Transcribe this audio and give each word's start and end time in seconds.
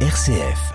RCF. 0.00 0.74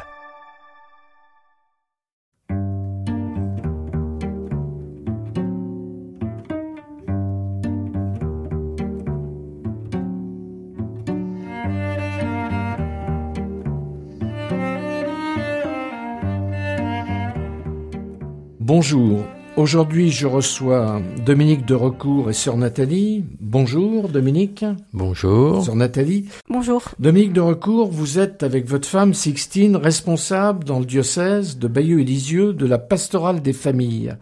Bonjour, 18.60 19.26
aujourd'hui 19.58 20.10
je 20.10 20.28
reçois 20.28 21.02
Dominique 21.26 21.66
de 21.66 21.76
Recourt 21.76 22.30
et 22.30 22.34
Sœur 22.34 22.58
Nathalie. 22.58 23.24
Bonjour 23.40 24.10
Dominique. 24.10 24.66
Bonjour. 24.94 25.64
Sœur 25.64 25.76
Nathalie. 25.76 26.28
Bonjour. 26.50 26.84
Dominique 27.00 27.34
de 27.34 27.42
Recourt, 27.42 27.92
vous 27.92 28.20
êtes 28.20 28.44
avec 28.44 28.68
votre 28.68 28.88
femme 28.88 29.14
Sixtine 29.14 29.76
responsable 29.76 30.64
dans 30.64 30.80
le 30.80 30.86
diocèse 30.86 31.58
de 31.58 31.68
Bayeux 31.68 32.00
et 32.00 32.06
Lisieux 32.06 32.54
de 32.54 32.66
la 32.66 32.78
pastorale 32.78 33.42
des 33.42 33.54
familles. 33.54 34.16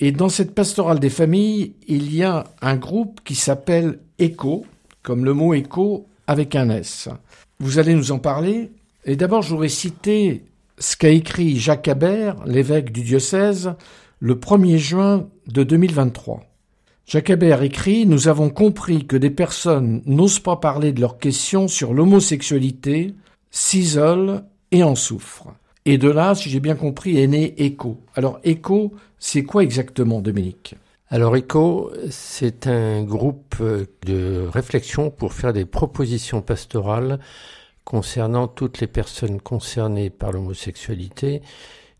Et 0.00 0.12
dans 0.12 0.28
cette 0.28 0.54
pastorale 0.54 0.98
des 0.98 1.10
familles, 1.10 1.74
il 1.86 2.14
y 2.14 2.22
a 2.22 2.44
un 2.60 2.76
groupe 2.76 3.20
qui 3.24 3.34
s'appelle 3.34 3.98
ECHO, 4.18 4.64
comme 5.02 5.24
le 5.24 5.32
mot 5.32 5.54
écho 5.54 6.06
avec 6.26 6.56
un 6.56 6.70
S. 6.70 7.08
Vous 7.60 7.78
allez 7.78 7.94
nous 7.94 8.12
en 8.12 8.18
parler. 8.18 8.70
Et 9.04 9.16
d'abord, 9.16 9.42
je 9.42 9.50
voudrais 9.50 9.68
citer 9.68 10.44
ce 10.78 10.96
qu'a 10.96 11.10
écrit 11.10 11.58
Jacques 11.58 11.88
Habert, 11.88 12.36
l'évêque 12.46 12.92
du 12.92 13.02
diocèse, 13.02 13.74
le 14.22 14.36
1er 14.36 14.76
juin 14.76 15.28
de 15.48 15.64
2023. 15.64 16.44
Jacques 17.06 17.30
écrit 17.30 18.06
Nous 18.06 18.28
avons 18.28 18.50
compris 18.50 19.04
que 19.04 19.16
des 19.16 19.30
personnes 19.30 20.00
n'osent 20.06 20.38
pas 20.38 20.54
parler 20.54 20.92
de 20.92 21.00
leurs 21.00 21.18
questions 21.18 21.66
sur 21.66 21.92
l'homosexualité, 21.92 23.16
s'isolent 23.50 24.42
et 24.70 24.84
en 24.84 24.94
souffrent. 24.94 25.52
Et 25.86 25.98
de 25.98 26.08
là, 26.08 26.36
si 26.36 26.50
j'ai 26.50 26.60
bien 26.60 26.76
compris, 26.76 27.18
est 27.18 27.26
né 27.26 27.52
ECHO. 27.58 27.98
Alors 28.14 28.38
ECHO, 28.44 28.92
c'est 29.18 29.42
quoi 29.42 29.64
exactement, 29.64 30.20
Dominique? 30.20 30.76
Alors 31.08 31.34
ECHO, 31.34 31.90
c'est 32.08 32.68
un 32.68 33.02
groupe 33.02 33.56
de 34.06 34.46
réflexion 34.52 35.10
pour 35.10 35.32
faire 35.32 35.52
des 35.52 35.64
propositions 35.64 36.42
pastorales 36.42 37.18
concernant 37.84 38.46
toutes 38.46 38.80
les 38.80 38.86
personnes 38.86 39.40
concernées 39.40 40.10
par 40.10 40.30
l'homosexualité, 40.30 41.42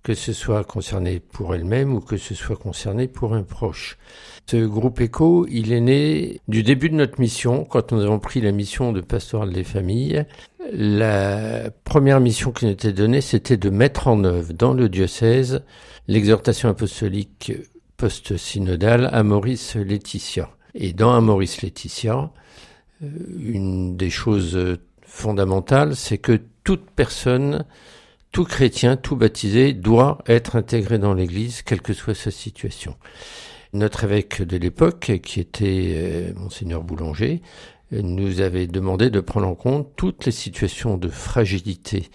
que 0.02 0.14
ce 0.14 0.32
soit 0.32 0.64
concerné 0.64 1.20
pour 1.20 1.54
elles-mêmes 1.54 1.94
ou 1.94 2.00
que 2.00 2.16
ce 2.16 2.34
soit 2.34 2.56
concerné 2.56 3.06
pour 3.06 3.34
un 3.34 3.42
proche. 3.42 3.98
Ce 4.46 4.56
groupe 4.56 5.00
ECHO, 5.00 5.46
il 5.48 5.72
est 5.72 5.80
né 5.80 6.40
du 6.48 6.62
début 6.62 6.90
de 6.90 6.96
notre 6.96 7.20
mission, 7.20 7.64
quand 7.64 7.92
nous 7.92 8.02
avons 8.02 8.18
pris 8.18 8.40
la 8.40 8.50
mission 8.50 8.92
de 8.92 9.00
pastorale 9.00 9.52
des 9.52 9.64
familles. 9.64 10.24
La 10.72 11.70
première 11.84 12.20
mission 12.20 12.50
qui 12.50 12.66
nous 12.66 12.72
était 12.72 12.92
donnée, 12.92 13.20
c'était 13.20 13.56
de 13.56 13.70
mettre 13.70 14.08
en 14.08 14.24
œuvre 14.24 14.52
dans 14.52 14.74
le 14.74 14.88
diocèse 14.88 15.62
l'exhortation 16.08 16.68
apostolique 16.68 17.52
post-synodale 17.96 19.08
à 19.12 19.22
Maurice 19.22 19.76
Laetitia. 19.76 20.50
Et 20.74 20.92
dans 20.92 21.20
Maurice 21.20 21.62
Laetitia, 21.62 22.30
une 23.00 23.96
des 23.96 24.10
choses 24.10 24.78
fondamentale, 25.02 25.94
c'est 25.94 26.18
que 26.18 26.40
toute 26.64 26.90
personne, 26.90 27.64
tout 28.32 28.44
chrétien, 28.44 28.96
tout 28.96 29.14
baptisé 29.14 29.74
doit 29.74 30.18
être 30.26 30.56
intégré 30.56 30.98
dans 30.98 31.14
l'Église, 31.14 31.62
quelle 31.62 31.82
que 31.82 31.92
soit 31.92 32.14
sa 32.14 32.30
situation. 32.30 32.96
Notre 33.74 34.04
évêque 34.04 34.42
de 34.42 34.56
l'époque, 34.56 35.20
qui 35.22 35.38
était 35.38 35.92
euh, 35.94 36.32
monseigneur 36.34 36.82
Boulanger, 36.82 37.42
nous 37.92 38.40
avait 38.40 38.66
demandé 38.66 39.10
de 39.10 39.20
prendre 39.20 39.46
en 39.46 39.54
compte 39.54 39.92
toutes 39.96 40.24
les 40.24 40.32
situations 40.32 40.96
de 40.96 41.08
fragilité 41.08 42.08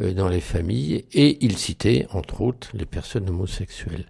euh, 0.00 0.12
dans 0.12 0.28
les 0.28 0.40
familles 0.40 1.04
et 1.12 1.38
il 1.44 1.56
citait 1.56 2.06
entre 2.10 2.40
autres 2.40 2.70
les 2.74 2.86
personnes 2.86 3.28
homosexuelles. 3.28 4.06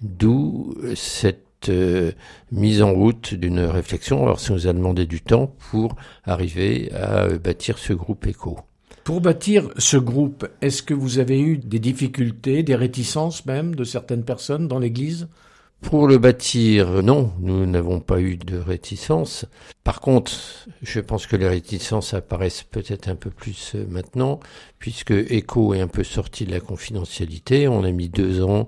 D'où 0.00 0.74
cette 0.94 1.68
euh, 1.70 2.12
mise 2.52 2.82
en 2.82 2.92
route 2.92 3.34
d'une 3.34 3.60
réflexion. 3.60 4.22
Alors 4.22 4.38
ça 4.38 4.52
nous 4.52 4.68
a 4.68 4.72
demandé 4.72 5.06
du 5.06 5.22
temps 5.22 5.54
pour 5.70 5.96
arriver 6.24 6.92
à 6.92 7.28
bâtir 7.28 7.78
ce 7.78 7.92
groupe 7.92 8.26
éco. 8.26 8.58
Pour 9.04 9.20
bâtir 9.20 9.68
ce 9.76 9.98
groupe, 9.98 10.48
est-ce 10.62 10.82
que 10.82 10.94
vous 10.94 11.18
avez 11.18 11.38
eu 11.38 11.58
des 11.58 11.78
difficultés, 11.78 12.62
des 12.62 12.74
réticences 12.74 13.44
même 13.44 13.74
de 13.74 13.84
certaines 13.84 14.24
personnes 14.24 14.66
dans 14.66 14.78
l'Église? 14.78 15.28
Pour 15.82 16.08
le 16.08 16.16
bâtir, 16.16 17.02
non, 17.02 17.30
nous 17.40 17.66
n'avons 17.66 18.00
pas 18.00 18.18
eu 18.18 18.38
de 18.38 18.56
réticence. 18.56 19.44
Par 19.84 20.00
contre, 20.00 20.32
je 20.80 21.00
pense 21.00 21.26
que 21.26 21.36
les 21.36 21.46
réticences 21.46 22.14
apparaissent 22.14 22.62
peut-être 22.62 23.08
un 23.08 23.16
peu 23.16 23.28
plus 23.28 23.72
euh, 23.74 23.84
maintenant, 23.86 24.40
puisque 24.78 25.10
ECHO 25.10 25.74
est 25.74 25.82
un 25.82 25.88
peu 25.88 26.02
sorti 26.02 26.46
de 26.46 26.52
la 26.52 26.60
confidentialité. 26.60 27.68
On 27.68 27.84
a 27.84 27.90
mis 27.90 28.08
deux 28.08 28.42
ans 28.42 28.66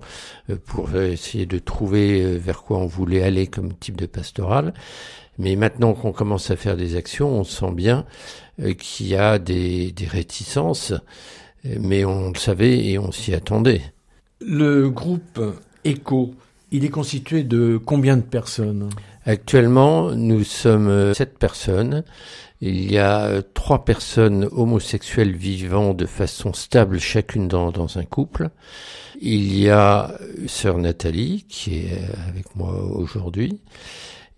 euh, 0.50 0.56
pour 0.66 0.94
essayer 0.94 1.46
de 1.46 1.58
trouver 1.58 2.20
euh, 2.20 2.36
vers 2.36 2.62
quoi 2.62 2.76
on 2.76 2.86
voulait 2.86 3.22
aller 3.22 3.46
comme 3.46 3.72
type 3.72 3.96
de 3.96 4.04
pastoral. 4.04 4.74
Mais 5.38 5.56
maintenant 5.56 5.94
qu'on 5.94 6.12
commence 6.12 6.50
à 6.50 6.56
faire 6.56 6.76
des 6.76 6.96
actions, 6.96 7.28
on 7.28 7.44
sent 7.44 7.72
bien 7.72 8.04
qu'il 8.78 9.08
y 9.08 9.16
a 9.16 9.38
des, 9.38 9.92
des 9.92 10.06
réticences, 10.06 10.94
mais 11.64 12.04
on 12.04 12.30
le 12.30 12.38
savait 12.38 12.86
et 12.86 12.98
on 12.98 13.12
s'y 13.12 13.34
attendait. 13.34 13.82
Le 14.40 14.88
groupe 14.88 15.40
ECHO, 15.84 16.34
il 16.72 16.84
est 16.84 16.90
constitué 16.90 17.44
de 17.44 17.78
combien 17.84 18.16
de 18.16 18.22
personnes? 18.22 18.88
Actuellement, 19.24 20.12
nous 20.12 20.44
sommes 20.44 21.14
sept 21.14 21.38
personnes. 21.38 22.04
Il 22.60 22.90
y 22.90 22.96
a 22.96 23.42
trois 23.54 23.84
personnes 23.84 24.48
homosexuelles 24.52 25.36
vivant 25.36 25.92
de 25.92 26.06
façon 26.06 26.54
stable 26.54 26.98
chacune 26.98 27.48
dans, 27.48 27.70
dans 27.70 27.98
un 27.98 28.04
couple. 28.04 28.48
Il 29.20 29.58
y 29.58 29.68
a 29.68 30.18
sœur 30.46 30.78
Nathalie 30.78 31.44
qui 31.48 31.76
est 31.78 31.98
avec 32.28 32.56
moi 32.56 32.82
aujourd'hui. 32.84 33.60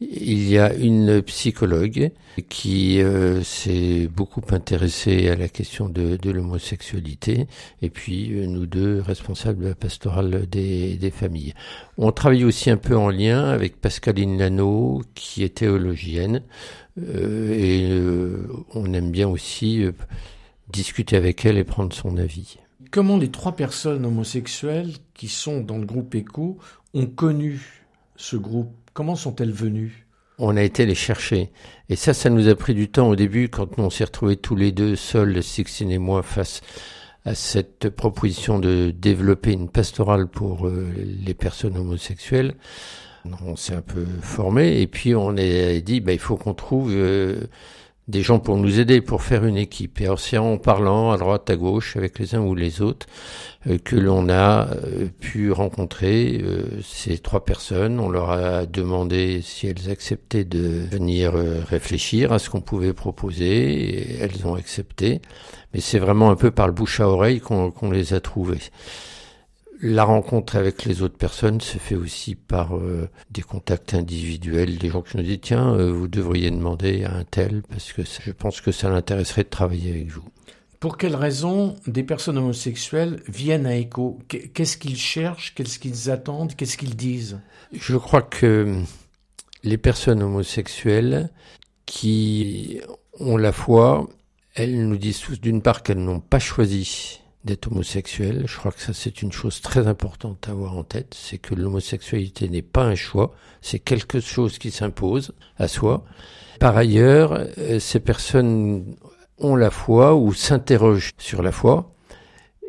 Il 0.01 0.49
y 0.49 0.59
a 0.59 0.73
une 0.75 1.23
psychologue 1.23 2.13
qui 2.49 3.03
euh, 3.03 3.43
s'est 3.43 4.07
beaucoup 4.07 4.43
intéressée 4.51 5.29
à 5.29 5.35
la 5.35 5.49
question 5.49 5.89
de, 5.89 6.17
l'homosexualité, 6.31 7.49
et 7.83 7.91
puis 7.91 8.33
euh, 8.33 8.47
nous 8.47 8.67
deux 8.67 9.01
responsables 9.01 9.65
de 9.65 9.69
la 9.71 9.75
pastorale 9.75 10.47
des, 10.49 10.97
des, 10.97 11.11
familles. 11.11 11.53
On 11.97 12.13
travaille 12.13 12.45
aussi 12.45 12.71
un 12.71 12.77
peu 12.77 12.97
en 12.97 13.11
lien 13.11 13.47
avec 13.47 13.81
Pascaline 13.81 14.39
Lano, 14.39 15.03
qui 15.17 15.43
est 15.43 15.57
théologienne, 15.57 16.43
euh, 17.01 17.53
et 17.53 17.91
on 18.75 18.93
aime 18.93 19.11
bien 19.11 19.29
aussi 19.29 19.85
discuter 20.71 21.17
avec 21.17 21.45
elle 21.45 21.59
et 21.59 21.65
prendre 21.65 21.93
son 21.93 22.19
avis. 22.19 22.59
Comment 22.93 23.17
les 23.17 23.33
trois 23.33 23.57
personnes 23.57 24.07
homosexuelles 24.07 24.93
qui 25.15 25.27
sont 25.27 25.61
dans 25.61 25.79
le 25.79 25.87
groupe 25.87 26.15
ECHO 26.15 26.57
ont 26.95 27.07
connu 27.07 27.85
ce 28.15 28.37
groupe 28.37 28.73
Comment 28.99 29.15
sont-elles 29.15 29.53
venues? 29.53 30.09
On 30.39 30.57
a 30.57 30.63
été 30.65 30.85
les 30.85 30.97
chercher. 30.97 31.53
Et 31.89 31.95
ça, 31.95 32.15
ça 32.15 32.31
nous 32.31 32.49
a 32.49 32.57
pris 32.57 32.75
du 32.75 32.89
temps 32.89 33.09
au 33.11 33.15
début 33.15 33.49
quand 33.49 33.79
on 33.79 33.91
s'est 33.91 34.03
retrouvés 34.03 34.37
tous 34.37 34.57
les 34.57 34.73
deux 34.73 34.97
seuls, 34.97 35.41
Sixtine 35.41 35.93
et 35.93 35.99
moi, 35.99 36.25
face 36.25 36.63
à 37.25 37.37
cette 37.37 37.91
proposition 37.91 38.59
de 38.59 38.91
développer 38.91 39.53
une 39.53 39.69
pastorale 39.69 40.27
pour 40.27 40.67
euh, 40.67 40.93
les 40.97 41.35
personnes 41.35 41.77
homosexuelles. 41.77 42.57
On 43.47 43.55
s'est 43.55 43.77
un 43.77 43.83
peu 43.83 44.05
formé 44.21 44.81
et 44.81 44.89
puis 44.89 45.15
on 45.15 45.37
a 45.37 45.79
dit, 45.79 46.01
bah, 46.01 46.13
il 46.13 46.19
faut 46.19 46.37
qu'on 46.37 46.55
trouve 46.55 46.91
euh, 46.91 47.47
des 48.09 48.23
gens 48.23 48.39
pour 48.39 48.57
nous 48.57 48.81
aider, 48.81 49.01
pour 49.03 49.23
faire 49.23 49.45
une 49.45 49.59
équipe. 49.59 50.01
Et 50.01 50.07
alors 50.07 50.19
c'est 50.19 50.39
en 50.39 50.57
parlant 50.57 51.11
à 51.13 51.19
droite, 51.19 51.49
à 51.51 51.57
gauche, 51.57 51.97
avec 51.97 52.19
les 52.19 52.35
uns 52.35 52.41
ou 52.41 52.55
les 52.55 52.81
autres, 52.81 53.07
euh, 53.67 53.79
que 53.79 53.97
l'on 53.97 54.31
a 54.31 54.69
euh, 54.69 55.09
pu 55.21 55.53
rencontrer 55.53 56.41
euh, 56.43 56.63
ces 56.83 57.19
trois 57.19 57.45
personnes. 57.45 58.01
On 58.01 58.09
leur 58.09 58.31
a 58.31 58.65
demandé 58.65 59.43
si 59.43 59.67
elles 59.67 59.91
acceptaient 59.91 60.45
de 60.45 60.87
venir 60.91 61.35
réfléchir 61.69 62.33
à 62.33 62.39
ce 62.39 62.49
qu'on 62.49 62.63
pouvait 62.63 62.95
proposer. 62.95 64.17
Elles 64.21 64.47
ont 64.47 64.55
accepté. 64.55 65.21
Mais 65.75 65.81
c'est 65.81 65.99
vraiment 65.99 66.31
un 66.31 66.37
peu 66.37 66.51
par 66.51 66.67
le 66.67 66.73
bouche 66.73 67.01
à 67.01 67.09
oreille 67.09 67.41
qu'on 67.41 67.91
les 67.91 68.15
a 68.15 68.21
trouvées. 68.21 68.59
La 69.81 70.03
rencontre 70.03 70.57
avec 70.57 70.85
les 70.85 71.03
autres 71.03 71.17
personnes 71.17 71.61
se 71.61 71.79
fait 71.79 71.95
aussi 71.95 72.35
par 72.35 72.77
euh, 72.77 73.09
des 73.31 73.43
contacts 73.43 73.95
individuels, 73.95 74.77
des 74.77 74.89
gens 74.89 75.03
qui 75.03 75.17
nous 75.17 75.23
disent 75.23 75.39
tiens, 75.41 75.73
euh, 75.75 75.93
vous 75.93 76.09
devriez 76.09 76.51
demander 76.51 77.05
à 77.05 77.15
un 77.15 77.25
tel 77.25 77.63
parce 77.63 77.93
que 77.93 78.03
je 78.03 78.33
pense 78.33 78.61
que 78.61 78.73
ça 78.73 78.91
l'intéresserait 78.91 79.45
de 79.45 79.49
travailler 79.49 79.91
avec 79.91 80.09
vous. 80.09 80.25
Pour 80.81 80.97
quelles 80.97 81.15
raisons 81.15 81.77
des 81.87 82.03
personnes 82.03 82.39
homosexuelles 82.39 83.23
viennent 83.29 83.67
à 83.67 83.77
ECHO 83.77 84.19
Qu'est-ce 84.29 84.77
qu'ils 84.77 84.97
cherchent? 84.97 85.55
Qu'est-ce 85.55 85.79
qu'ils 85.79 86.11
attendent? 86.11 86.55
Qu'est-ce 86.57 86.77
qu'ils 86.77 86.97
disent? 86.97 87.41
Je 87.73 87.97
crois 87.97 88.23
que 88.23 88.83
les 89.63 89.79
personnes 89.79 90.23
homosexuelles 90.23 91.31
qui 91.87 92.81
ont 93.19 93.37
la 93.37 93.53
foi, 93.53 94.09
elles 94.55 94.89
nous 94.89 94.99
disent 94.99 95.21
tous 95.21 95.41
d'une 95.41 95.63
part 95.63 95.83
qu'elles 95.83 96.03
n'ont 96.03 96.21
pas 96.21 96.39
choisi 96.39 97.21
d'être 97.45 97.71
homosexuel. 97.71 98.45
Je 98.47 98.57
crois 98.57 98.73
que 98.73 98.81
ça 98.81 98.93
c'est 98.93 99.23
une 99.23 99.33
chose 99.33 99.61
très 99.61 99.87
importante 99.87 100.49
à 100.49 100.53
avoir 100.53 100.77
en 100.77 100.85
tête, 100.85 101.15
c'est 101.15 101.39
que 101.39 101.55
l'homosexualité 101.55 102.49
n'est 102.49 102.63
pas 102.63 102.85
un 102.85 102.95
choix, 102.95 103.35
c'est 103.63 103.79
quelque 103.79 104.21
chose 104.21 104.59
qui 104.59 104.71
s'impose 104.71 105.33
à 105.57 105.69
soi. 105.69 106.05
Par 106.61 106.77
ailleurs, 106.77 107.47
euh, 107.59 107.79
ces 107.79 108.01
personnes 108.01 108.97
ont 109.39 109.57
la 109.57 109.71
foi 109.71 110.17
ou 110.17 110.33
s'interrogent 110.33 111.13
sur 111.19 111.43
la 111.43 111.53
foi 111.53 111.95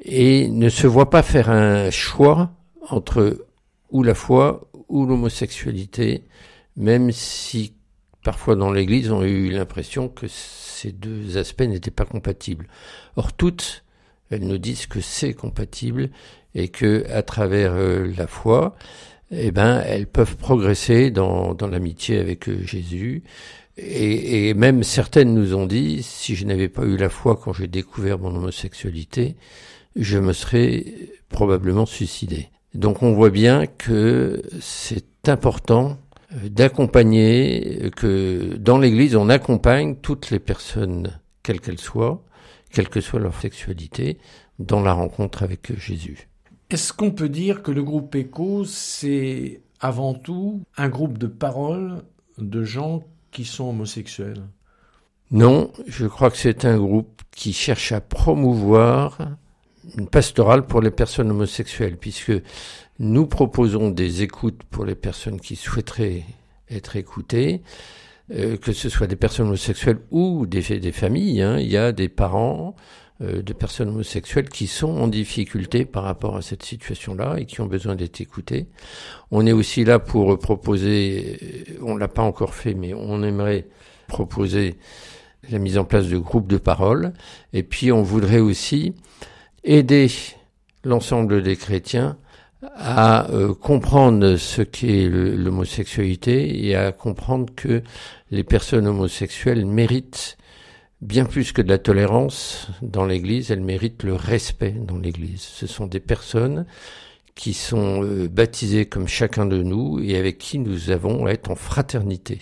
et 0.04 0.48
ne 0.50 0.70
se 0.70 0.88
voient 0.88 1.10
pas 1.10 1.24
faire 1.24 1.50
un 1.50 1.90
choix 1.90 2.52
entre 2.90 3.46
ou 3.92 4.04
la 4.04 4.14
foi 4.14 4.70
ou 4.88 5.06
l'homosexualité, 5.06 6.24
même 6.76 7.12
si 7.12 7.74
parfois 8.24 8.56
dans 8.56 8.72
l'Église 8.72 9.12
on 9.12 9.22
a 9.22 9.28
eu 9.28 9.50
l'impression 9.50 10.08
que 10.08 10.28
ces 10.28 10.92
deux 10.92 11.38
aspects 11.38 11.62
n'étaient 11.62 11.92
pas 11.92 12.06
compatibles. 12.06 12.68
Or 13.16 13.34
toutes, 13.34 13.84
elles 14.30 14.46
nous 14.46 14.58
disent 14.58 14.86
que 14.86 15.02
c'est 15.02 15.34
compatible 15.34 16.10
et 16.56 16.68
que 16.68 17.06
à 17.12 17.22
travers 17.22 17.74
euh, 17.74 18.12
la 18.18 18.28
foi, 18.28 18.76
eh 19.32 19.52
ben, 19.52 19.82
elles 19.86 20.08
peuvent 20.08 20.38
progresser 20.38 21.12
dans, 21.12 21.54
dans 21.54 21.68
l'amitié 21.68 22.20
avec 22.20 22.50
euh, 22.50 22.64
Jésus. 22.64 23.24
Et, 23.78 24.50
et, 24.50 24.54
même 24.54 24.84
certaines 24.84 25.34
nous 25.34 25.56
ont 25.56 25.66
dit, 25.66 26.04
si 26.04 26.36
je 26.36 26.46
n'avais 26.46 26.68
pas 26.68 26.84
eu 26.84 26.98
la 26.98 27.10
foi 27.10 27.40
quand 27.42 27.54
j'ai 27.54 27.68
découvert 27.68 28.20
mon 28.20 28.36
homosexualité, 28.36 29.36
je 29.96 30.18
me 30.18 30.34
serais 30.34 30.86
probablement 31.30 31.86
suicidé. 31.86 32.50
Donc 32.74 33.04
on 33.04 33.14
voit 33.14 33.30
bien 33.30 33.66
que 33.68 34.42
c'est 34.60 35.30
important 35.30 35.98
euh, 36.34 36.50
d'accompagner, 36.50 37.90
que 37.96 38.56
dans 38.58 38.78
l'Église 38.78 39.16
on 39.16 39.30
accompagne 39.30 39.96
toutes 39.96 40.30
les 40.30 40.40
personnes, 40.40 41.20
quelles 41.44 41.62
qu'elles 41.62 41.80
soient, 41.80 42.24
quelle 42.72 42.90
que 42.90 43.02
soit 43.02 43.20
leur 43.20 43.40
sexualité, 43.40 44.20
dans 44.60 44.82
la 44.82 44.94
rencontre 44.94 45.44
avec 45.44 45.78
Jésus. 45.80 46.28
Est-ce 46.70 46.94
qu'on 46.94 47.12
peut 47.12 47.30
dire 47.30 47.64
que 47.64 47.72
le 47.72 47.84
groupe 47.84 48.14
ECHO, 48.14 48.66
c'est 48.66 49.62
avant 49.80 50.14
tout 50.14 50.62
un 50.78 50.90
groupe 50.90 51.18
de 51.18 51.28
paroles 51.28 52.04
de 52.38 52.64
gens 52.64 53.04
qui 53.32 53.46
sont 53.46 53.70
homosexuels? 53.70 54.44
Non, 55.32 55.72
je 55.88 56.08
crois 56.08 56.30
que 56.30 56.38
c'est 56.38 56.66
un 56.66 56.78
groupe 56.78 57.22
qui 57.32 57.54
cherche 57.54 57.92
à 57.92 58.02
promouvoir 58.02 59.18
une 59.98 60.08
pastorale 60.08 60.66
pour 60.66 60.82
les 60.82 60.92
personnes 60.92 61.32
homosexuelles, 61.32 61.98
puisque 61.98 62.34
nous 63.00 63.28
proposons 63.28 63.90
des 63.90 64.24
écoutes 64.24 64.64
pour 64.64 64.86
les 64.86 64.96
personnes 64.96 65.40
qui 65.40 65.56
souhaiteraient 65.56 66.24
être 66.70 66.96
écoutées, 66.96 67.62
euh, 68.32 68.58
que 68.58 68.74
ce 68.74 68.90
soit 68.90 69.08
des 69.08 69.16
personnes 69.16 69.48
homosexuelles 69.48 70.00
ou 70.12 70.46
des, 70.46 70.62
familles. 70.92 71.42
Hein. 71.42 71.58
Il 71.60 71.68
y 71.68 71.78
a 71.78 71.92
des 71.92 72.10
parents 72.10 72.76
euh, 73.22 73.42
de 73.42 73.54
personnes 73.54 73.90
homosexuelles 73.90 74.50
qui 74.50 74.68
sont 74.68 74.92
en 74.98 75.08
difficulté 75.08 75.84
par 75.84 76.04
rapport 76.04 76.38
à 76.38 76.42
cette 76.44 76.64
situation-là 76.64 77.38
et 77.40 77.46
qui 77.46 77.60
ont 77.62 77.66
besoin 77.66 77.96
d'être 77.96 78.22
écoutées. 78.22 78.68
On 79.32 79.48
est 79.48 79.52
aussi 79.52 79.84
là 79.84 79.98
pour 79.98 80.38
proposer, 80.38 81.40
euh, 81.42 81.80
on 81.82 81.98
l'a 81.98 82.08
pas 82.08 82.22
encore 82.22 82.54
fait, 82.54 82.76
mais 82.76 82.94
on 82.94 83.24
aimerait 83.24 83.68
proposer 84.08 84.78
la 85.50 85.58
mise 85.58 85.80
en 85.80 85.86
place 85.86 86.08
de 86.08 86.18
groupes 86.18 86.48
de 86.48 86.58
parole. 86.58 87.14
Et 87.52 87.64
puis 87.64 87.92
on 87.92 88.04
voudrait 88.04 88.40
aussi 88.40 88.94
aider 89.64 90.08
l'ensemble 90.84 91.42
des 91.42 91.56
chrétiens 91.56 92.18
à 92.62 93.30
euh, 93.32 93.54
comprendre 93.54 94.36
ce 94.36 94.62
qu'est 94.62 95.08
l'homosexualité 95.08 96.66
et 96.68 96.76
à 96.76 96.92
comprendre 96.92 97.54
que 97.56 97.82
les 98.32 98.44
personnes 98.44 98.88
homosexuelles 98.88 99.66
méritent 99.66 100.38
bien 101.02 101.24
plus 101.24 101.54
que 101.54 101.62
de 101.62 101.70
la 101.70 101.78
tolérance 101.78 102.68
dans 102.82 103.06
l'Église, 103.06 103.52
elles 103.52 103.62
méritent 103.62 104.04
le 104.04 104.14
respect 104.14 104.72
dans 104.72 104.98
l'Église. 104.98 105.42
Ce 105.42 105.68
sont 105.68 105.88
des 105.88 106.02
personnes 106.02 106.66
qui 107.36 107.54
sont 107.54 108.04
euh, 108.04 108.28
baptisées 108.28 108.86
comme 108.88 109.08
chacun 109.08 109.46
de 109.46 109.64
nous 109.64 110.02
et 110.04 110.18
avec 110.18 110.38
qui 110.38 110.60
nous 110.60 110.90
avons 110.90 111.26
à 111.26 111.32
être 111.32 111.52
en 111.52 111.56
fraternité. 111.56 112.40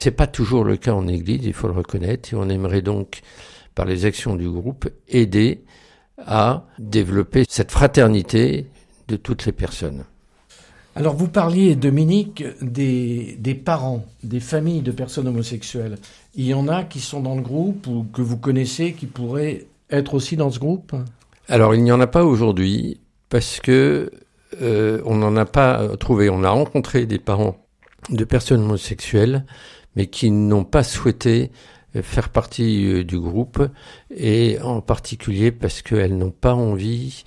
C'est 0.00 0.10
pas 0.10 0.26
toujours 0.26 0.64
le 0.64 0.76
cas 0.76 0.92
en 0.92 1.08
Église, 1.08 1.40
il 1.44 1.54
faut 1.54 1.68
le 1.68 1.72
reconnaître, 1.72 2.34
et 2.34 2.36
on 2.36 2.50
aimerait 2.50 2.82
donc, 2.82 3.22
par 3.74 3.86
les 3.86 4.04
actions 4.04 4.36
du 4.36 4.50
groupe, 4.50 4.90
aider 5.08 5.64
à 6.18 6.66
développer 6.78 7.44
cette 7.48 7.72
fraternité 7.72 8.66
de 9.08 9.16
toutes 9.16 9.46
les 9.46 9.52
personnes. 9.52 10.04
Alors 10.96 11.16
vous 11.16 11.28
parliez, 11.28 11.74
Dominique, 11.74 12.44
des, 12.62 13.36
des, 13.40 13.54
parents, 13.54 14.04
des 14.22 14.38
familles 14.38 14.82
de 14.82 14.92
personnes 14.92 15.26
homosexuelles. 15.26 15.98
Il 16.36 16.46
y 16.46 16.54
en 16.54 16.68
a 16.68 16.84
qui 16.84 17.00
sont 17.00 17.20
dans 17.20 17.34
le 17.34 17.42
groupe 17.42 17.86
ou 17.88 18.06
que 18.12 18.22
vous 18.22 18.36
connaissez 18.36 18.92
qui 18.92 19.06
pourraient 19.06 19.66
être 19.90 20.14
aussi 20.14 20.36
dans 20.36 20.50
ce 20.50 20.58
groupe? 20.58 20.94
Alors 21.48 21.74
il 21.74 21.82
n'y 21.82 21.92
en 21.92 22.00
a 22.00 22.06
pas 22.06 22.24
aujourd'hui 22.24 23.00
parce 23.28 23.60
que 23.60 24.10
euh, 24.62 25.02
on 25.04 25.16
n'en 25.16 25.36
a 25.36 25.44
pas 25.44 25.96
trouvé. 25.96 26.30
On 26.30 26.44
a 26.44 26.50
rencontré 26.50 27.06
des 27.06 27.18
parents 27.18 27.56
de 28.10 28.24
personnes 28.24 28.62
homosexuelles 28.62 29.44
mais 29.96 30.06
qui 30.06 30.30
n'ont 30.30 30.64
pas 30.64 30.84
souhaité 30.84 31.50
faire 32.02 32.28
partie 32.28 32.86
euh, 32.86 33.04
du 33.04 33.18
groupe 33.18 33.62
et 34.16 34.58
en 34.60 34.80
particulier 34.80 35.52
parce 35.52 35.82
qu'elles 35.82 36.16
n'ont 36.16 36.30
pas 36.30 36.54
envie 36.54 37.24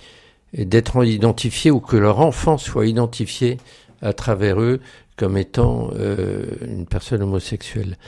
d'être 0.52 1.04
identifiées 1.04 1.70
ou 1.70 1.80
que 1.80 1.96
leur 1.96 2.20
enfant 2.20 2.58
soit 2.58 2.86
identifié 2.86 3.58
à 4.02 4.12
travers 4.12 4.60
eux 4.60 4.80
comme 5.16 5.36
étant 5.36 5.90
euh, 5.94 6.46
une 6.66 6.86
personne 6.86 7.22
homosexuelle. 7.22 7.98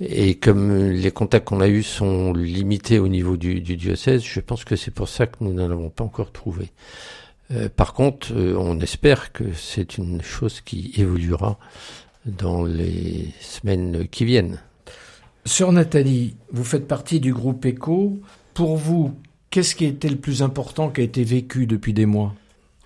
Et 0.00 0.36
comme 0.36 0.90
les 0.90 1.10
contacts 1.10 1.46
qu'on 1.48 1.60
a 1.60 1.68
eus 1.68 1.82
sont 1.82 2.32
limités 2.32 2.98
au 2.98 3.08
niveau 3.08 3.36
du, 3.36 3.60
du 3.60 3.76
diocèse, 3.76 4.22
je 4.24 4.40
pense 4.40 4.64
que 4.64 4.76
c'est 4.76 4.90
pour 4.90 5.08
ça 5.08 5.26
que 5.26 5.36
nous 5.40 5.52
n'en 5.52 5.70
avons 5.70 5.90
pas 5.90 6.04
encore 6.04 6.32
trouvé. 6.32 6.70
Euh, 7.50 7.68
par 7.68 7.92
contre, 7.92 8.32
euh, 8.32 8.56
on 8.58 8.80
espère 8.80 9.32
que 9.32 9.52
c'est 9.52 9.98
une 9.98 10.22
chose 10.22 10.60
qui 10.60 10.92
évoluera 10.96 11.58
dans 12.24 12.64
les 12.64 13.28
semaines 13.40 14.08
qui 14.08 14.24
viennent. 14.24 14.60
Sœur 15.44 15.72
Nathalie, 15.72 16.36
vous 16.52 16.64
faites 16.64 16.88
partie 16.88 17.20
du 17.20 17.34
groupe 17.34 17.64
ECHO. 17.66 18.18
Pour 18.54 18.76
vous, 18.76 19.14
qu'est-ce 19.54 19.76
qui 19.76 19.84
été 19.84 20.08
le 20.08 20.16
plus 20.16 20.42
important 20.42 20.90
qui 20.90 21.00
a 21.00 21.04
été 21.04 21.22
vécu 21.22 21.68
depuis 21.68 21.92
des 21.92 22.06
mois? 22.06 22.34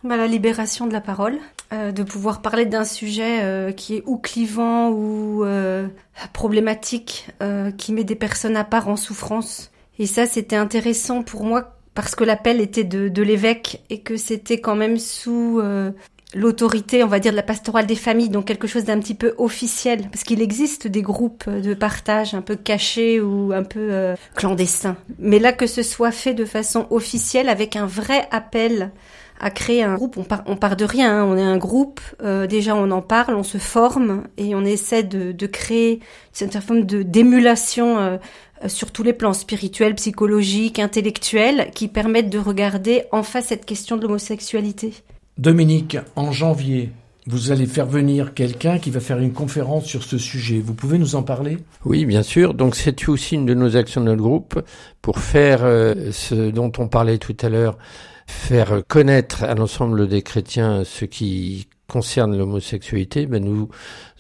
Bah, 0.05 0.19
La 0.19 0.27
libération 0.27 0.87
de 0.87 0.93
la 0.93 1.01
parole, 1.01 1.39
euh, 1.73 1.93
de 1.93 2.03
pouvoir 2.03 2.43
parler 2.43 2.67
d'un 2.67 2.85
sujet 2.85 3.43
euh, 3.43 3.73
qui 3.73 3.97
est 3.97 4.03
ou 4.05 4.19
clivant 4.19 4.91
ou 4.91 5.45
euh, 5.45 5.89
problématique, 6.35 7.31
qui 7.79 7.95
met 7.95 8.05
des 8.05 8.17
personnes 8.17 8.57
à 8.57 8.65
part 8.65 8.91
en 8.91 8.97
souffrance. 8.97 9.71
Et 9.99 10.05
ça, 10.05 10.27
c'était 10.27 10.57
intéressant 10.57 11.23
pour 11.23 11.43
moi 11.43 11.79
parce 11.95 12.15
que 12.15 12.23
l'appel 12.23 12.61
était 12.61 12.85
de, 12.85 13.09
de 13.09 13.23
l'évêque 13.23 13.83
et 13.89 14.01
que 14.03 14.19
c'était 14.19 14.61
quand 14.61 14.77
même 14.77 14.99
sous 14.99 15.63
l'autorité, 16.35 17.03
on 17.03 17.07
va 17.07 17.21
dire, 17.21 17.33
de 17.33 17.37
la 17.37 17.43
pastorale 17.43 17.87
des 17.87 17.97
familles, 17.97 18.29
donc 18.29 18.45
quelque 18.45 18.67
chose 18.67 18.85
d'un 18.85 18.99
petit 19.01 19.15
peu 19.15 19.35
officiel, 19.39 20.09
parce 20.11 20.25
qu'il 20.25 20.43
existe 20.43 20.87
des 20.87 21.03
groupes 21.03 21.49
de 21.49 21.75
partage 21.75 22.35
un 22.35 22.43
peu 22.43 22.57
cachés 22.57 23.21
ou 23.21 23.53
un 23.53 23.63
peu 23.63 23.89
euh, 23.93 24.15
clandestins. 24.35 24.97
Mais 25.19 25.39
là, 25.39 25.53
que 25.53 25.67
ce 25.67 25.83
soit 25.83 26.13
fait 26.13 26.35
de 26.35 26.45
façon 26.45 26.87
officielle, 26.91 27.49
avec 27.49 27.77
un 27.77 27.87
vrai 27.87 28.29
appel 28.31 28.91
à 29.41 29.51
créer 29.51 29.85
un 29.85 29.95
groupe, 29.95 30.17
on 30.17 30.25
part, 30.25 30.43
on 30.47 30.57
part 30.57 30.77
de 30.77 30.85
rien, 30.85 31.21
hein. 31.21 31.25
on 31.25 31.37
est 31.37 31.43
un 31.43 31.59
groupe, 31.59 32.01
euh, 32.23 32.47
déjà 32.49 32.75
on 32.75 32.91
en 32.91 33.03
parle, 33.03 33.37
on 33.37 33.45
se 33.45 33.59
forme 33.59 34.25
et 34.37 34.57
on 34.57 34.65
essaie 34.65 35.05
de, 35.05 35.31
de 35.31 35.47
créer 35.47 36.01
une 36.41 36.51
certaine 36.51 36.61
forme 36.63 36.85
de 36.85 37.03
d'émulation 37.05 37.99
euh, 37.99 38.19
sur 38.67 38.91
tous 38.91 39.05
les 39.05 39.13
plans 39.13 39.33
spirituels, 39.33 39.95
psychologiques, 39.95 40.81
intellectuels, 40.81 41.71
qui 41.73 41.87
permettent 41.87 42.31
de 42.31 42.39
regarder 42.41 43.05
en 43.13 43.23
face 43.23 43.47
cette 43.47 43.65
question 43.65 43.97
de 43.97 44.03
l'homosexualité. 44.03 44.93
Dominique, 45.39 45.97
en 46.17 46.33
janvier, 46.33 46.91
vous 47.29 47.53
allez 47.53 47.67
faire 47.67 47.87
venir 47.87 48.35
quelqu'un 48.35 48.81
qui 48.81 48.91
va 48.91 48.99
faire 48.99 49.19
une 49.19 49.33
conférence 49.33 49.85
sur 49.85 50.03
ce 50.03 50.19
sujet. 50.19 50.59
Vous 50.59 50.75
pouvez 50.75 50.99
nous 50.99 51.15
en 51.15 51.23
parler? 51.23 51.59
Oui, 51.85 52.07
bien 52.07 52.25
sûr. 52.25 52.55
Donc 52.55 52.75
c'est 52.75 53.09
aussi 53.09 53.37
une 53.37 53.47
de 53.47 53.55
nos 53.55 53.77
actions 53.77 54.01
de 54.01 54.07
notre 54.07 54.23
groupe 54.23 54.61
pour 55.01 55.21
faire 55.21 55.61
euh, 55.63 56.11
ce 56.11 56.51
dont 56.51 56.73
on 56.79 56.89
parlait 56.89 57.19
tout 57.19 57.37
à 57.41 57.49
l'heure, 57.49 57.79
faire 58.27 58.83
connaître 58.89 59.45
à 59.45 59.55
l'ensemble 59.55 60.09
des 60.09 60.23
chrétiens 60.23 60.83
ce 60.85 61.05
qui 61.05 61.69
concerne 61.91 62.37
l'homosexualité, 62.37 63.25
ben 63.25 63.43
nous 63.43 63.71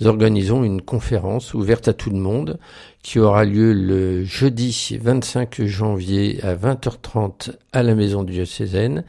organisons 0.02 0.64
une 0.64 0.80
conférence 0.80 1.52
ouverte 1.52 1.86
à 1.86 1.92
tout 1.92 2.08
le 2.08 2.16
monde 2.16 2.58
qui 3.02 3.18
aura 3.18 3.44
lieu 3.44 3.74
le 3.74 4.24
jeudi 4.24 4.98
25 4.98 5.64
janvier 5.66 6.40
à 6.42 6.54
20h30 6.54 7.52
à 7.72 7.82
la 7.82 7.94
maison 7.94 8.24
diocésaine. 8.24 9.04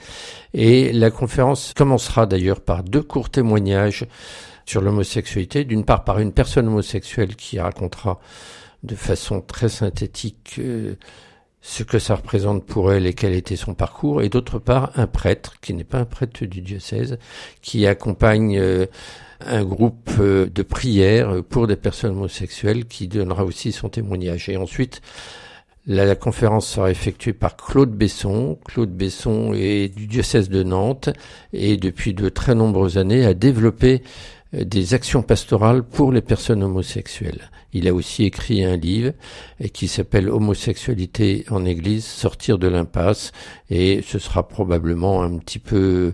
Et 0.54 0.92
la 0.92 1.10
conférence 1.10 1.74
commencera 1.74 2.26
d'ailleurs 2.26 2.60
par 2.60 2.84
deux 2.84 3.02
courts 3.02 3.30
témoignages 3.30 4.06
sur 4.66 4.82
l'homosexualité, 4.82 5.64
d'une 5.64 5.86
part 5.86 6.04
par 6.04 6.20
une 6.20 6.34
personne 6.34 6.68
homosexuelle 6.68 7.38
qui 7.38 7.60
racontera 7.60 8.20
de 8.84 8.96
façon 8.96 9.40
très 9.42 9.70
synthétique 9.70 10.56
euh, 10.60 10.96
ce 11.62 11.84
que 11.84 12.00
ça 12.00 12.16
représente 12.16 12.66
pour 12.66 12.94
elle 12.94 13.06
et 13.06 13.14
quel 13.14 13.34
était 13.34 13.56
son 13.56 13.74
parcours, 13.74 14.22
et 14.22 14.30
d'autre 14.30 14.60
part 14.60 14.92
un 14.96 15.08
prêtre, 15.08 15.60
qui 15.62 15.74
n'est 15.74 15.84
pas 15.84 16.00
un 16.00 16.06
prêtre 16.06 16.46
du 16.46 16.62
diocèse, 16.62 17.18
qui 17.62 17.86
accompagne 17.86 18.58
euh, 18.58 18.86
un 19.46 19.64
groupe 19.64 20.10
euh, 20.20 20.48
de 20.48 20.64
prière 20.64 21.44
pour 21.50 21.68
des 21.68 21.76
personnes 21.76 22.12
homosexuelles, 22.12 22.86
qui 22.86 23.08
donnera 23.08 23.44
aussi 23.44 23.72
son 23.72 23.90
témoignage. 23.90 24.48
Et 24.48 24.58
ensuite, 24.58 25.02
la, 25.86 26.06
la, 26.06 26.16
conférence 26.16 26.68
sera 26.68 26.92
effectuée 26.92 27.34
par 27.34 27.58
Claude 27.58 27.92
Besson. 27.92 28.58
Claude 28.66 28.96
Besson 28.96 29.54
est 29.54 29.94
du 29.94 30.08
diocèse 30.08 30.50
de 30.50 30.64
Nantes 30.64 31.10
et 31.52 31.78
depuis 31.78 32.14
de 32.14 32.30
très 32.30 32.56
nombreuses 32.56 32.98
années 32.98 33.26
a 33.26 33.34
développé 33.34 34.04
des 34.54 34.94
actions 34.94 35.22
pastorales 35.22 35.84
pour 35.84 36.12
les 36.12 36.22
personnes 36.22 36.64
homosexuelles. 36.64 37.52
Il 37.74 37.88
a 37.88 37.94
aussi 37.94 38.24
écrit 38.24 38.64
un 38.64 38.78
livre 38.78 39.14
qui 39.74 39.88
s'appelle 39.88 40.30
Homosexualité 40.30 41.46
en 41.50 41.66
Église, 41.66 42.06
sortir 42.06 42.58
de 42.58 42.68
l'impasse, 42.68 43.32
et 43.70 44.02
ce 44.06 44.18
sera 44.18 44.48
probablement 44.48 45.22
un 45.22 45.38
petit 45.38 45.60
peu 45.60 46.14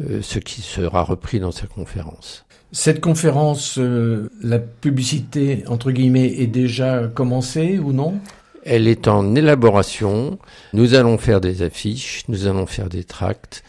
euh, 0.00 0.20
ce 0.22 0.38
qui 0.38 0.60
sera 0.60 1.02
repris 1.02 1.40
dans 1.40 1.52
sa 1.52 1.66
conférence. 1.66 2.44
Cette 2.72 3.00
conférence, 3.00 3.78
euh, 3.78 4.30
la 4.42 4.58
publicité, 4.58 5.64
entre 5.66 5.90
guillemets, 5.90 6.34
est 6.38 6.46
déjà 6.46 7.08
commencée 7.08 7.78
ou 7.78 7.92
non? 7.92 8.20
Elle 8.64 8.88
est 8.88 9.08
en 9.08 9.34
élaboration. 9.34 10.38
Nous 10.72 10.94
allons 10.94 11.18
faire 11.18 11.40
des 11.40 11.62
affiches, 11.62 12.24
nous 12.28 12.46
allons 12.46 12.66
faire 12.66 12.88
des 12.88 13.04
tracts. 13.04 13.62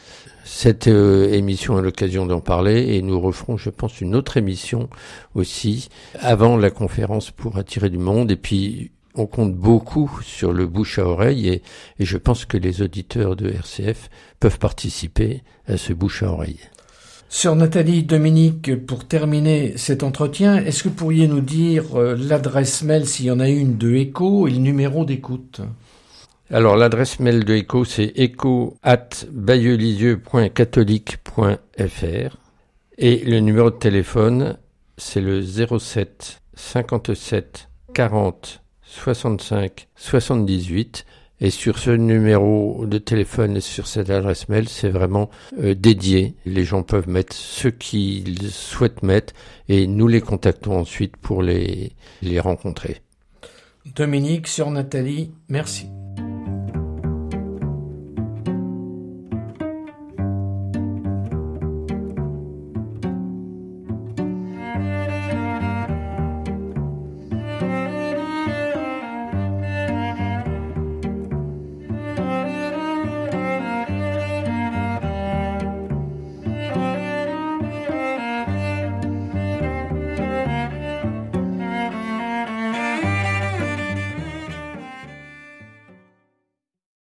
Cette 0.43 0.87
euh, 0.87 1.31
émission 1.31 1.79
est 1.79 1.81
l'occasion 1.81 2.25
d'en 2.25 2.41
parler 2.41 2.95
et 2.95 3.01
nous 3.01 3.19
referons, 3.19 3.57
je 3.57 3.69
pense, 3.69 4.01
une 4.01 4.15
autre 4.15 4.37
émission 4.37 4.89
aussi 5.33 5.89
avant 6.19 6.57
la 6.57 6.71
conférence 6.71 7.31
pour 7.31 7.57
attirer 7.57 7.89
du 7.89 7.97
monde. 7.97 8.31
Et 8.31 8.35
puis, 8.35 8.91
on 9.15 9.27
compte 9.27 9.55
beaucoup 9.55 10.19
sur 10.23 10.51
le 10.51 10.67
bouche 10.67 10.99
à 10.99 11.05
oreille 11.05 11.47
et, 11.47 11.61
et 11.99 12.05
je 12.05 12.17
pense 12.17 12.45
que 12.45 12.57
les 12.57 12.81
auditeurs 12.81 13.35
de 13.35 13.49
RCF 13.49 14.09
peuvent 14.39 14.59
participer 14.59 15.43
à 15.67 15.77
ce 15.77 15.93
bouche 15.93 16.23
à 16.23 16.31
oreille. 16.31 16.59
Sœur 17.33 17.55
Nathalie 17.55 18.03
Dominique, 18.03 18.85
pour 18.85 19.07
terminer 19.07 19.77
cet 19.77 20.03
entretien, 20.03 20.57
est-ce 20.57 20.83
que 20.83 20.89
vous 20.89 20.95
pourriez 20.95 21.29
nous 21.29 21.39
dire 21.39 21.97
euh, 21.97 22.13
l'adresse 22.19 22.83
mail, 22.83 23.07
s'il 23.07 23.27
y 23.27 23.31
en 23.31 23.39
a 23.39 23.47
une, 23.47 23.77
de 23.77 23.95
ECHO 23.95 24.49
et 24.49 24.51
le 24.51 24.57
numéro 24.57 25.05
d'écoute? 25.05 25.61
Alors, 26.51 26.75
l'adresse 26.75 27.21
mail 27.21 27.45
de 27.45 27.53
ECHO, 27.55 27.85
c'est 27.85 28.11
echo 28.17 28.75
at 28.83 29.07
et 32.97 33.17
le 33.19 33.39
numéro 33.39 33.71
de 33.71 33.77
téléphone, 33.77 34.57
c'est 34.97 35.21
le 35.21 35.41
07 35.41 36.41
57 36.53 37.69
40 37.93 38.61
65 38.83 39.87
78. 39.95 41.05
Et 41.43 41.49
sur 41.49 41.79
ce 41.79 41.89
numéro 41.89 42.85
de 42.85 42.99
téléphone 42.99 43.57
et 43.57 43.61
sur 43.61 43.87
cette 43.87 44.11
adresse 44.11 44.47
mail, 44.47 44.69
c'est 44.69 44.89
vraiment 44.89 45.31
euh, 45.59 45.73
dédié. 45.73 46.35
Les 46.45 46.63
gens 46.63 46.83
peuvent 46.83 47.09
mettre 47.09 47.35
ce 47.35 47.67
qu'ils 47.67 48.43
souhaitent 48.51 49.01
mettre 49.01 49.33
et 49.67 49.87
nous 49.87 50.07
les 50.07 50.21
contactons 50.21 50.77
ensuite 50.77 51.17
pour 51.17 51.41
les, 51.41 51.93
les 52.21 52.39
rencontrer. 52.39 53.01
Dominique, 53.95 54.47
sur 54.47 54.69
Nathalie, 54.69 55.31
merci. 55.49 55.87